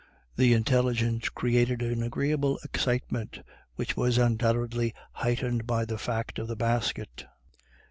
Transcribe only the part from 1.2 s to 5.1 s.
created an agreeable excitement, which was undoubtedly